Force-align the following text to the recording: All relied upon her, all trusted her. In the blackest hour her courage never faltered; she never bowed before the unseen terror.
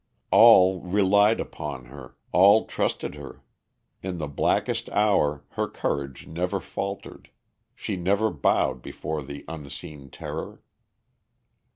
All 0.31 0.81
relied 0.81 1.39
upon 1.39 1.85
her, 1.85 2.17
all 2.31 2.65
trusted 2.65 3.13
her. 3.13 3.43
In 4.01 4.17
the 4.17 4.27
blackest 4.27 4.89
hour 4.89 5.45
her 5.49 5.67
courage 5.67 6.25
never 6.25 6.59
faltered; 6.59 7.29
she 7.75 7.97
never 7.97 8.31
bowed 8.31 8.81
before 8.81 9.21
the 9.23 9.45
unseen 9.47 10.09
terror. 10.09 10.63